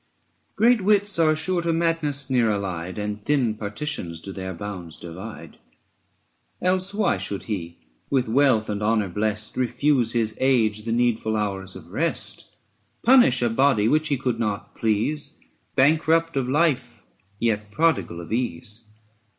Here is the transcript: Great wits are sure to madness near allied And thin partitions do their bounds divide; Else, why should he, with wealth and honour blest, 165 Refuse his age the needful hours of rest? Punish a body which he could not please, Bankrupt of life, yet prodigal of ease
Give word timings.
Great 0.55 0.81
wits 0.81 1.19
are 1.19 1.35
sure 1.35 1.61
to 1.61 1.71
madness 1.71 2.27
near 2.27 2.49
allied 2.51 2.97
And 2.97 3.23
thin 3.23 3.53
partitions 3.53 4.19
do 4.19 4.31
their 4.31 4.51
bounds 4.51 4.97
divide; 4.97 5.59
Else, 6.59 6.91
why 6.95 7.17
should 7.19 7.43
he, 7.43 7.77
with 8.09 8.27
wealth 8.27 8.67
and 8.67 8.81
honour 8.81 9.09
blest, 9.09 9.55
165 9.55 9.61
Refuse 10.01 10.13
his 10.13 10.35
age 10.41 10.85
the 10.85 10.91
needful 10.91 11.35
hours 11.35 11.75
of 11.75 11.91
rest? 11.91 12.49
Punish 13.03 13.43
a 13.43 13.49
body 13.51 13.87
which 13.87 14.07
he 14.07 14.17
could 14.17 14.39
not 14.39 14.73
please, 14.75 15.37
Bankrupt 15.75 16.35
of 16.35 16.49
life, 16.49 17.05
yet 17.37 17.69
prodigal 17.69 18.21
of 18.21 18.33
ease 18.33 18.81